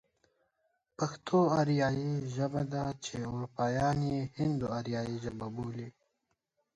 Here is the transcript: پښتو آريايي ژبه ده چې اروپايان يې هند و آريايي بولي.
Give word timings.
پښتو 0.97 1.39
آريايي 1.59 2.11
ژبه 2.35 2.61
ده 2.73 2.83
چې 3.05 3.15
اروپايان 3.33 3.97
يې 4.11 4.19
هند 4.37 4.57
و 4.63 4.67
آريايي 4.79 5.17
بولي. 5.55 5.87